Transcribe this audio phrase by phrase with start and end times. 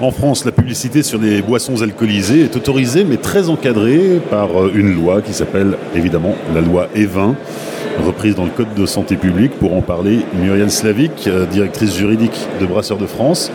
[0.00, 4.70] En France, la publicité sur les boissons alcoolisées est autorisée, mais très encadrée par euh,
[4.72, 7.34] une loi qui s'appelle évidemment la loi E20,
[8.06, 9.58] reprise dans le Code de santé publique.
[9.58, 13.50] Pour en parler, Muriel Slavik, euh, directrice juridique de Brasseurs de France.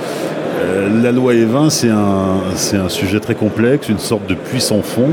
[0.61, 5.11] Euh, la loi E20, c'est un, un, sujet très complexe, une sorte de puissant fond.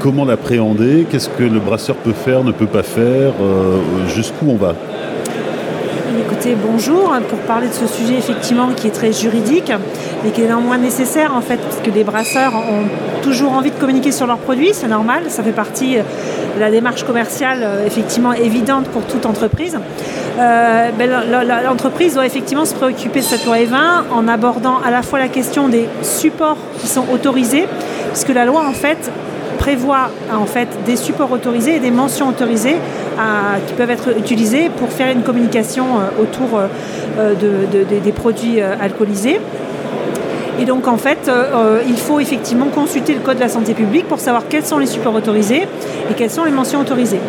[0.00, 1.06] comment l'appréhender?
[1.10, 3.32] Qu'est-ce que le brasseur peut faire, ne peut pas faire?
[4.14, 4.74] Jusqu'où on va?
[6.30, 9.72] Écoutez, bonjour, pour parler de ce sujet effectivement qui est très juridique,
[10.22, 14.12] mais qui est néanmoins nécessaire en fait, parce les brasseurs ont toujours envie de communiquer
[14.12, 18.86] sur leurs produits, c'est normal, ça fait partie de la démarche commerciale euh, effectivement évidente
[18.88, 19.78] pour toute entreprise.
[20.38, 21.10] Euh, ben,
[21.64, 25.28] l'entreprise doit effectivement se préoccuper de cette loi E20 en abordant à la fois la
[25.28, 27.66] question des supports qui sont autorisés,
[28.12, 29.10] puisque la loi en fait
[29.58, 32.76] prévoit en fait des supports autorisés et des mentions autorisées
[33.66, 36.60] qui peuvent être utilisés pour faire une communication euh, autour
[37.18, 37.34] euh,
[38.02, 39.40] des produits euh, alcoolisés.
[40.60, 41.30] Et donc en fait,
[41.88, 44.86] il faut effectivement consulter le Code de la santé publique pour savoir quels sont les
[44.86, 45.68] supports autorisés
[46.10, 47.20] et quelles sont les mentions autorisées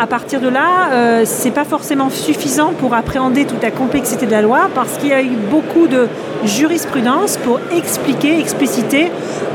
[0.00, 4.26] à partir de là, euh, ce n'est pas forcément suffisant pour appréhender toute la complexité
[4.26, 6.08] de la loi parce qu'il y a eu beaucoup de
[6.44, 9.10] jurisprudence pour expliquer, expliciter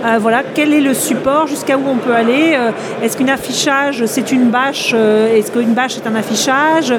[0.06, 2.54] euh, voilà, quel est le support, jusqu'à où on peut aller.
[2.56, 2.72] Euh,
[3.04, 6.94] est-ce qu'un affichage, c'est une bâche Est-ce qu'une bâche est un affichage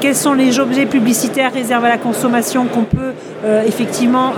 [0.00, 3.12] Quels sont les objets publicitaires réservés à la consommation qu'on peut
[3.66, 4.32] effectivement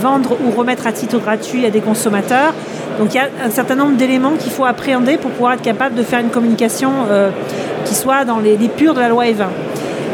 [0.00, 2.54] vendre ou remettre à titre gratuit à des consommateurs
[2.98, 5.94] donc il y a un certain nombre d'éléments qu'il faut appréhender pour pouvoir être capable
[5.94, 7.30] de faire une communication euh,
[7.84, 9.46] qui soit dans les, purs de la loi E20.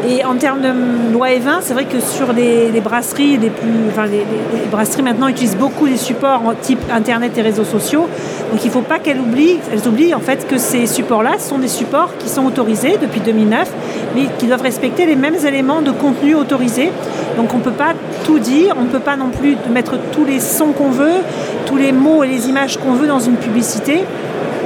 [0.07, 0.71] Et en termes de
[1.11, 4.23] loi E20, c'est vrai que sur les, brasseries, les, plus, enfin les,
[4.69, 8.07] brasseries maintenant utilisent beaucoup des supports type Internet et réseaux sociaux.
[8.51, 11.57] Donc il ne faut pas qu'elles oublient, elles oublient en fait que ces supports-là sont
[11.57, 13.67] des supports qui sont autorisés depuis 2009,
[14.13, 16.91] mais qui doivent respecter les mêmes éléments de contenu autorisés.
[17.35, 17.93] Donc on ne peut pas
[18.25, 21.21] tout dire, on ne peut pas non plus mettre tous les sons qu'on veut,
[21.65, 24.03] tous les mots et les images qu'on veut dans une publicité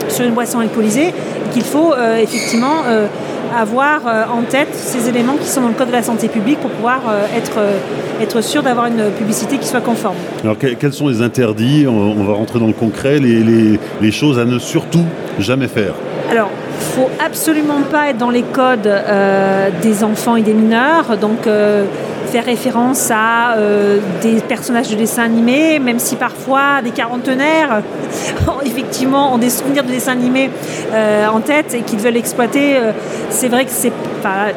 [0.09, 1.13] sur une boisson alcoolisée,
[1.53, 3.07] qu'il faut euh, effectivement euh,
[3.55, 6.59] avoir euh, en tête ces éléments qui sont dans le Code de la santé publique
[6.59, 7.01] pour pouvoir
[7.35, 7.57] être,
[8.21, 10.17] être sûr d'avoir une publicité qui soit conforme.
[10.43, 11.87] Alors quels sont les interdits?
[11.87, 15.05] On, va rentrer dans le concret, les, les, choses à ne surtout
[15.39, 15.93] jamais faire
[16.31, 18.87] alors, il ne faut absolument pas être dans les codes
[19.81, 21.17] des enfants et des mineurs.
[21.19, 21.47] Donc,
[22.29, 27.81] faire référence à euh, des personnages de dessins animés, même si parfois des quarantenaires,
[28.65, 30.49] effectivement, ont des souvenirs de dessins animés
[30.93, 32.77] euh, en tête et qu'ils veulent exploiter.
[32.77, 32.91] Euh,
[33.29, 33.91] c'est vrai que c'est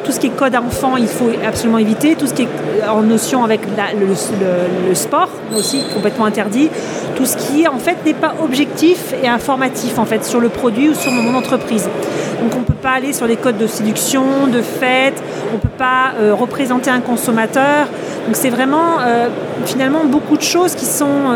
[0.03, 2.15] tout ce qui est code enfant, il faut absolument éviter.
[2.15, 6.69] Tout ce qui est en notion avec le, sport aussi complètement interdit.
[7.15, 10.89] Tout ce qui en fait n'est pas objectif et informatif en fait sur le produit
[10.89, 11.87] ou sur mon entreprise.
[12.41, 16.89] Donc pas aller sur les codes de séduction, de fête, on ne peut pas représenter
[16.91, 17.87] un consommateur.
[18.25, 18.97] Donc c'est vraiment
[19.65, 21.31] finalement beaucoup de choses qui sont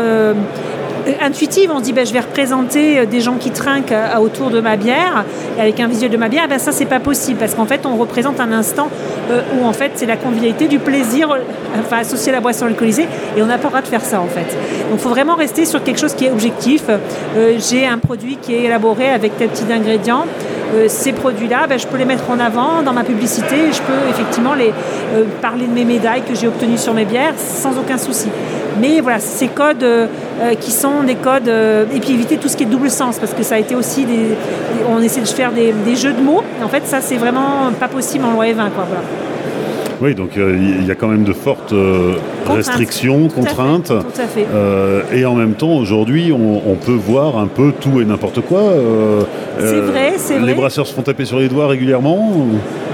[1.20, 1.70] intuitive.
[1.72, 4.60] On se dit, ben, je vais représenter euh, des gens qui trinquent euh, autour de
[4.60, 5.24] ma bière,
[5.58, 6.48] avec un visuel de ma bière.
[6.48, 8.88] Ben, ça, c'est pas possible parce qu'en fait, on représente un instant
[9.30, 11.34] euh, où en fait, c'est la convivialité, du plaisir,
[11.78, 14.20] enfin, associé à la boisson alcoolisée, et on n'a pas le droit de faire ça
[14.20, 14.40] en fait.
[14.90, 16.84] Donc, il faut vraiment rester sur quelque chose qui est objectif.
[17.58, 20.24] J'ai un produit qui est élaboré avec tel petit ingrédient.
[20.88, 23.72] Ces produits-là, ben, je peux les mettre en avant dans ma publicité.
[23.72, 24.72] Je peux effectivement les,
[25.40, 28.28] parler de mes médailles que j'ai obtenues sur mes bières sans aucun souci.
[28.80, 29.84] Mais voilà, ces codes
[30.60, 33.34] qui sont des codes, euh, et puis éviter tout ce qui est double sens, parce
[33.34, 34.36] que ça a été aussi des.
[34.88, 36.42] on essaie de faire des, jeux de mots.
[36.62, 38.70] en fait, ça, c'est vraiment pas possible en loi E20.
[38.74, 38.86] Quoi,
[40.00, 42.14] Oui, donc euh, il y a quand même de fortes euh,
[42.46, 43.88] restrictions, contraintes.
[43.88, 44.46] tout à fait.
[45.12, 48.62] et en même temps, aujourd'hui, on, peut voir un peu tout et n'importe quoi.
[49.58, 50.46] c'est vrai, c'est vrai.
[50.46, 52.46] Les brasseurs se font taper sur les doigts régulièrement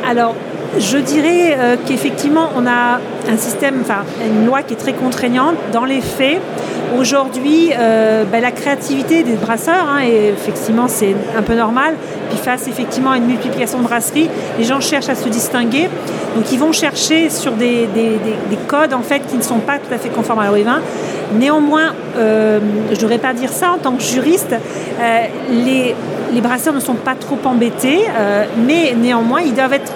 [0.09, 0.35] Alors,
[0.79, 1.57] je dirais
[1.87, 5.57] qu'effectivement, on a un système, enfin, une loi qui est très contraignante.
[5.73, 6.41] Dans les faits,
[6.99, 11.95] Aujourd'hui, euh, ben, la créativité des brasseurs, hein, et effectivement c'est un peu normal,
[12.31, 14.29] puis face effectivement à une multiplication de brasseries,
[14.59, 15.89] les gens cherchent à se distinguer,
[16.37, 17.89] donc ils vont chercher sur des,
[18.69, 20.81] codes en fait qui ne sont pas tout à fait conformes à l'OE20.
[21.39, 22.61] Néanmoins, euh,
[22.91, 25.21] je ne devrais pas dire ça en tant que juriste, euh,
[25.51, 25.95] les,
[26.33, 28.01] les, brasseurs ne sont pas trop embêtés,
[28.67, 29.93] mais néanmoins ils doivent être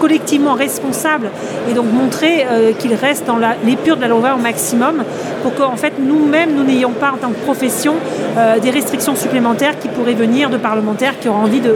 [0.00, 1.30] collectivement responsables
[1.68, 5.04] et donc montrer euh, qu'ils restent dans l'épure de la loi au maximum
[5.42, 7.94] pour qu'en fait nous-mêmes, nous n'ayons pas en tant que profession
[8.36, 11.74] euh, des restrictions supplémentaires qui pourraient venir de parlementaires qui auraient envie de,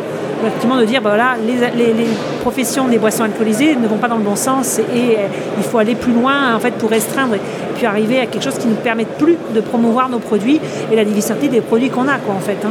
[0.86, 1.16] dire ben
[1.46, 2.06] les,
[2.40, 4.82] professions des boissons alcoolisées ne vont pas dans le bon sens et,
[5.16, 5.26] euh,
[5.58, 7.36] il faut aller plus loin en fait pour restreindre.
[7.84, 10.60] Arriver à quelque chose qui nous permette plus de promouvoir nos produits
[10.92, 12.56] et la diversité des produits qu'on a, quoi, en fait.
[12.64, 12.70] Hein,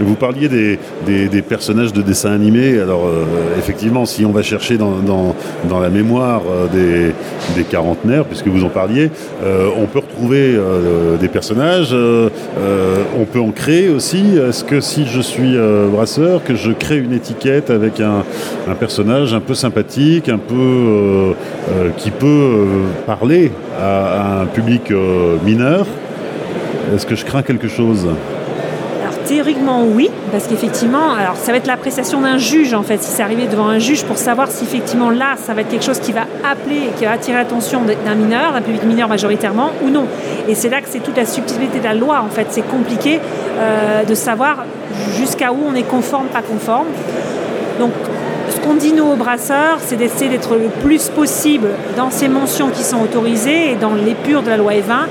[0.00, 2.78] vous parliez des, des, personnages de dessins animés.
[2.78, 3.24] Alors, euh,
[3.58, 4.92] effectivement, si on va chercher dans,
[5.68, 7.14] dans, la mémoire euh, des,
[7.56, 9.10] des, quarantenaires, puisque vous en parliez,
[9.42, 10.58] euh, on peut retrouver
[11.20, 14.36] des personnages, on peut en créer aussi.
[14.36, 15.56] Est-ce que si je suis
[15.92, 18.24] brasseur, que je crée une étiquette avec un,
[18.68, 21.34] un personnage un peu sympathique, un peu
[21.96, 22.66] qui peut
[23.06, 24.92] parler à, un public
[25.44, 25.86] mineur,
[26.94, 28.08] est-ce que je crains quelque chose?
[29.26, 33.22] Théoriquement, oui, parce qu'effectivement, alors ça va être l'appréciation d'un juge en fait, si c'est
[33.22, 36.12] arrivé devant un juge pour savoir si effectivement là, ça va être quelque chose qui
[36.12, 40.04] va appeler qui va attirer l'attention d'un mineur, d'un public mineur majoritairement, ou non.
[40.46, 42.48] Et c'est là que c'est toute la subtilité de la loi en fait.
[42.50, 43.18] C'est compliqué
[43.58, 44.66] euh, de savoir
[45.16, 46.88] jusqu'à où on est conforme, pas conforme.
[47.78, 47.92] Donc,
[48.64, 52.82] qu'on dit nous aux brasseurs, c'est d'essayer d'être le plus possible dans ces mentions qui
[52.82, 55.08] sont autorisées et dans l'épure de la loi E20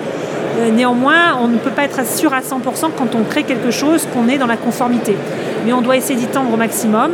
[0.55, 4.07] euh, néanmoins, on ne peut pas être sûr à 100% quand on crée quelque chose
[4.13, 5.15] qu'on est dans la conformité.
[5.65, 7.11] Mais on doit essayer d'y tendre au maximum.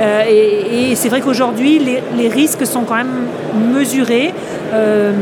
[0.00, 1.80] Euh, et, c'est vrai qu'aujourd'hui,
[2.16, 3.26] les, risques sont quand même
[3.72, 4.32] mesurés.
[4.72, 5.12] Euh,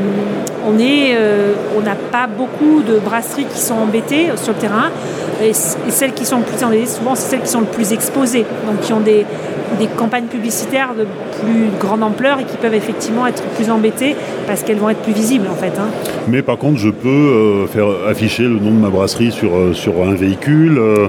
[0.66, 4.90] on n'a pas beaucoup de brasseries qui sont embêtées sur le terrain.
[5.42, 8.46] Et, celles qui sont le plus embêtées, souvent, c'est celles qui sont le plus exposées.
[8.66, 9.26] Donc, qui ont des,
[9.78, 11.06] des campagnes publicitaires de
[11.40, 14.16] plus grande ampleur et qui peuvent effectivement être plus embêtées
[14.46, 15.72] parce qu'elles vont être plus visibles en fait.
[15.78, 15.88] Hein.
[16.28, 19.72] Mais par contre, je peux euh, faire afficher le nom de ma brasserie sur, euh,
[19.72, 20.78] sur un véhicule.
[20.78, 21.08] Euh,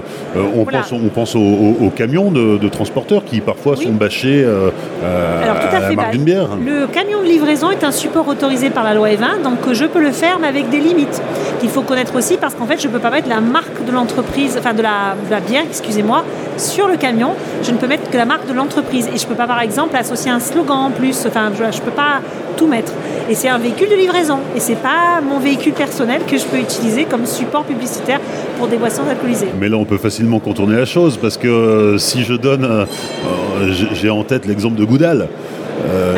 [0.54, 5.80] on, pense, on pense aux, camions de, transporteurs qui parfois sont bâchés Alors, tout à,
[5.80, 6.48] fait, marque d'une bière.
[6.64, 10.00] Le camion de livraison est un support autorisé par la loi E20, donc je peux
[10.00, 11.22] le faire mais avec des limites
[11.60, 13.92] qu'il faut connaître aussi parce qu'en fait je ne peux pas mettre la marque de
[13.92, 16.24] l'entreprise, enfin de la, de la bière, excusez-moi,
[16.58, 17.30] sur le camion.
[17.62, 19.08] Je ne peux mettre que la marque de l'entreprise.
[19.12, 21.26] Et je ne peux pas, par exemple, associer un slogan en plus.
[21.26, 22.20] Enfin, je ne peux pas
[22.56, 22.92] tout mettre.
[23.28, 24.38] Et c'est un véhicule de livraison.
[24.54, 28.20] Et c'est pas mon véhicule personnel que je peux utiliser comme support publicitaire
[28.58, 29.48] pour des boissons alcoolisées.
[29.60, 32.84] Mais là, on peut facilement contourner la chose parce que euh, si je donne, euh,
[33.60, 35.28] euh, j'ai en tête l'exemple de Goudal.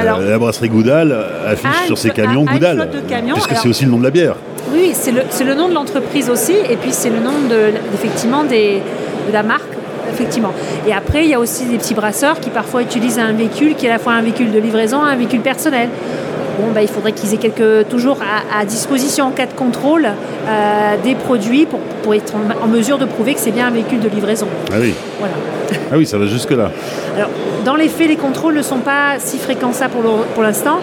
[0.05, 1.13] La brasserie Goudal
[1.47, 2.89] affiche ah, sur ses camions Goudal,
[3.35, 4.37] puisque c'est aussi le nom de la bière.
[4.73, 8.45] Oui, c'est le, le, nom de l'entreprise aussi, et puis c'est le nom de, effectivement
[8.45, 8.83] des,
[9.29, 9.79] de la marque
[10.11, 10.53] effectivement.
[10.87, 13.87] Et après, il y a aussi des petits brasseurs qui parfois utilisent un véhicule qui
[13.87, 15.89] est à la fois un véhicule de livraison et un véhicule personnel.
[16.59, 20.97] Bon, bah, il faudrait qu'ils aient quelques, toujours à, disposition en cas de contrôle euh,
[21.05, 24.09] des produits pour, pour, être en, mesure de prouver que c'est bien un véhicule de
[24.09, 24.47] livraison.
[24.73, 24.95] Ah oui.
[25.19, 25.35] Voilà.
[25.93, 26.71] Ah oui, ça va jusque-là.
[27.17, 27.31] Alors,
[27.65, 30.79] dans les faits, les contrôles ne sont pas si fréquents ça pour, l'instant,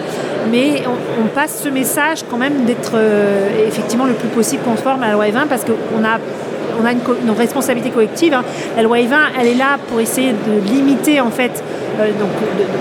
[0.50, 0.82] mais
[1.20, 5.12] on, passe ce message quand même d'être euh, effectivement le plus possible conforme à la
[5.14, 6.18] loi 20 parce qu'on a
[6.80, 8.34] on a une, responsabilité collective.
[8.34, 8.44] Hein.
[8.76, 11.62] La loi E20, elle est là pour essayer de limiter en fait
[12.00, 12.28] euh, donc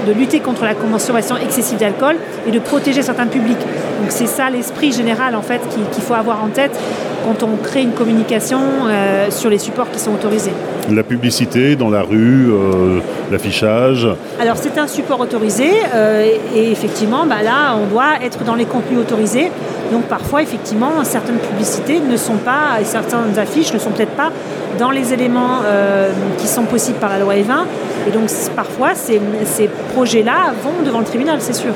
[0.08, 2.16] de, lutter contre la consommation excessive d'alcool
[2.48, 3.60] et de protéger certains publics.
[3.60, 6.78] Donc c'est ça l'esprit général en fait qu'il faut avoir en tête
[7.26, 10.54] quand on crée une communication euh, sur les supports qui sont autorisés.
[10.92, 13.00] La publicité dans la rue, euh,
[13.32, 14.08] l'affichage
[14.40, 15.70] Alors c'est un support autorisé
[16.56, 19.52] et, effectivement bah, là on doit être dans les contenus autorisés.
[19.92, 24.32] Donc parfois effectivement certaines publicités ne sont pas et certaines affiches ne sont peut-être pas
[24.78, 25.62] dans les éléments
[26.38, 27.66] qui sont possibles par la loi E20
[28.08, 29.20] et donc parfois, ces,
[29.94, 31.72] projets-là vont devant le tribunal, c'est sûr.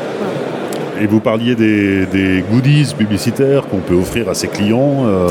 [1.02, 5.06] Et vous parliez des, goodies publicitaires qu'on peut offrir à ses clients.
[5.06, 5.30] Euh,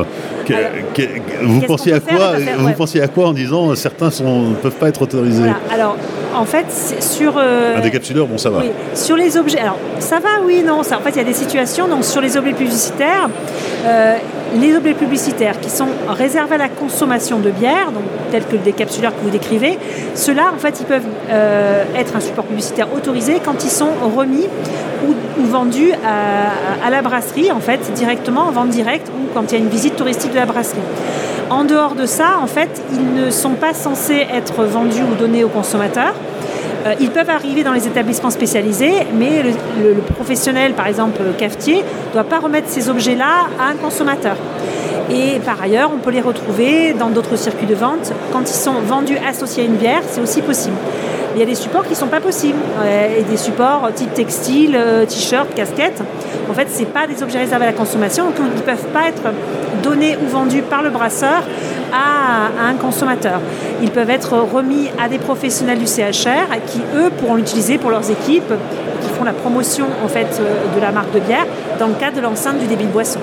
[1.43, 5.03] vous pensiez à quoi Vous pensiez à quoi en disant certains ne peuvent pas être
[5.03, 5.97] autorisés Alors,
[6.35, 6.67] en fait,
[7.01, 8.63] sur euh, un décapsuleur, bon, ça va.
[8.95, 10.83] Sur les objets, alors ça va, oui, non.
[10.83, 11.89] Ça, en fait, il y a des situations.
[11.89, 13.29] Donc, sur les objets publicitaires,
[13.85, 14.17] euh,
[14.55, 18.59] les objets publicitaires qui sont réservés à la consommation de bière, donc tels que le
[18.59, 19.79] décapsuleur que vous décrivez,
[20.15, 24.47] ceux-là, en fait, ils peuvent euh, être un support publicitaire autorisé quand ils sont remis
[25.07, 25.15] ou,
[25.45, 29.65] vendus à, la brasserie, en fait, directement en vente directe ou quand il y a
[29.65, 30.81] une visite touristique de la brasserie.
[31.51, 35.45] En dehors de ça, en fait, ils ne sont pas censés être vendus ou donnés
[35.45, 36.15] aux consommateurs.
[36.87, 42.13] Euh, ils peuvent arriver dans les établissements spécialisés, mais le, professionnel, par exemple cafetier, ne
[42.13, 44.37] doit pas remettre ces objets-là à un consommateur.
[45.11, 48.13] Et par ailleurs, on peut les retrouver dans d'autres circuits de vente.
[48.33, 50.77] Quand ils sont vendus associés à une bière, c'est aussi possible.
[51.35, 52.59] Il y a des supports qui ne sont pas possibles.
[53.17, 56.03] et des supports type textile, euh, t-shirt, casquette.
[56.51, 59.09] En fait, ce pas des objets réservés à la consommation, donc ils ne peuvent pas
[59.09, 59.23] être
[59.83, 61.43] donnés ou vendus par le brasseur
[61.93, 63.41] à, un consommateur.
[63.83, 68.11] Ils peuvent être remis à des professionnels du CHR qui, eux, pourront l'utiliser pour leurs
[68.11, 68.53] équipes
[69.03, 71.47] qui font la promotion en fait, euh, de la marque de bière
[71.79, 73.21] dans le cadre de l'enceinte du débit de boisson.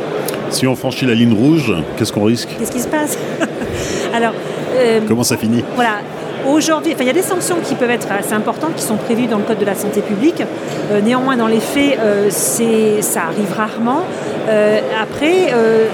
[0.49, 2.49] Si on franchit la ligne rouge, qu'est-ce qu'on risque?
[2.57, 3.17] Qu'est-ce qui se passe?
[4.13, 4.33] Alors,
[4.75, 5.63] euh, Comment ça finit?
[5.75, 5.99] Voilà.
[6.47, 9.37] Aujourd'hui, il y a des sanctions qui peuvent être assez importantes, qui sont prévues dans
[9.37, 10.43] le Code de la santé publique.
[10.91, 14.03] Euh, néanmoins, dans les faits, euh, ça arrive rarement.
[14.47, 15.51] Euh, après,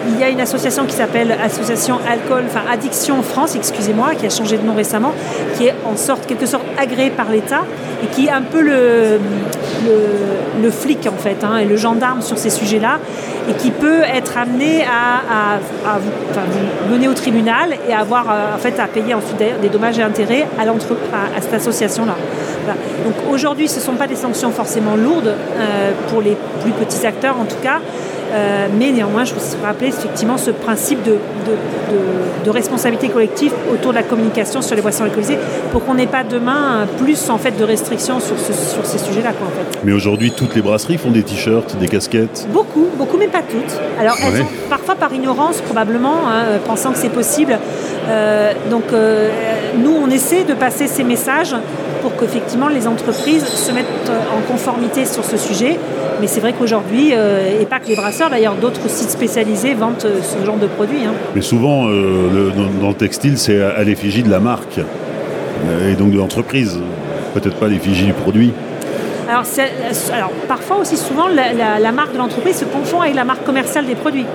[0.09, 4.29] il y a une association qui s'appelle Association Alcool, enfin Addiction France, excusez-moi, qui a
[4.29, 5.13] changé de nom récemment,
[5.55, 7.61] qui est en sorte, quelque sorte agréée par l'État
[8.03, 9.19] et qui est un peu le,
[10.61, 12.99] le, flic en fait, hein, et le gendarme sur ces sujets-là,
[13.51, 15.59] et qui peut être amené à,
[15.99, 20.47] vous, mener au tribunal et avoir en fait à payer ensuite des dommages et intérêts
[20.57, 22.15] à, cette association-là.
[23.03, 27.05] Donc aujourd'hui, ce ne sont pas des sanctions forcément lourdes euh, pour les plus petits
[27.05, 27.79] acteurs en tout cas,
[28.31, 31.17] euh, mais néanmoins, je vous rappeler effectivement ce principe de,
[32.45, 35.37] de, responsabilité collective autour de la communication sur les boissons alcoolisées
[35.71, 39.29] pour qu'on n'ait pas demain plus en fait de restrictions sur, sur ces sujets-là.
[39.29, 39.79] en fait.
[39.85, 43.79] Mais aujourd'hui, toutes les brasseries font des t-shirts, des casquettes Beaucoup, beaucoup, mais pas toutes.
[43.99, 47.57] Alors, elles ont, parfois par ignorance, probablement, hein, pensant que c'est possible.
[48.09, 48.83] Euh, donc,
[49.77, 51.55] nous, on essaie de passer ces messages
[52.01, 55.77] pour qu'effectivement les entreprises se mettent en conformité sur ce sujet.
[56.19, 59.95] Mais c'est vrai qu'aujourd'hui, euh, et pas que les brasseurs, d'ailleurs d'autres sites spécialisés vendent
[60.05, 61.05] euh, ce genre de produits.
[61.05, 61.13] Hein.
[61.35, 64.79] Mais souvent, euh, dans, le textile, c'est à, l'effigie de la marque
[65.87, 66.79] et donc de l'entreprise,
[67.35, 68.51] peut-être pas l'effigie du produit.
[69.31, 69.45] Alors,
[70.13, 73.95] alors, parfois aussi souvent la, marque de l'entreprise se confond avec la marque commerciale des
[73.95, 74.25] produits.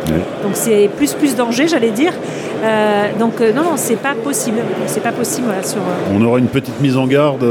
[0.43, 2.15] Donc c'est plus plus danger, j'allais dire.
[2.65, 4.57] Euh, donc euh, non, non, c'est pas possible.
[4.87, 5.49] C'est pas possible.
[5.63, 7.45] sur, euh, On aura une petite mise en garde,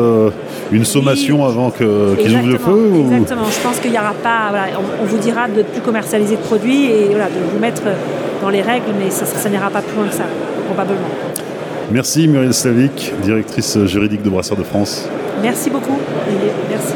[0.72, 3.46] une sommation avant qu'ils ouvrent le feu Exactement.
[3.46, 4.52] Je pense qu'il n'y aura pas.
[5.02, 7.84] on, vous dira de ne plus commercialiser de produits et voilà, de vous mettre
[8.42, 10.26] dans les règles, mais ça, ça, n'ira pas plus loin que ça,
[10.66, 11.10] probablement.
[11.92, 15.08] Merci Muriel Slavik, directrice juridique de Brasseurs de France.
[15.44, 16.00] Merci beaucoup.
[16.72, 16.96] Merci.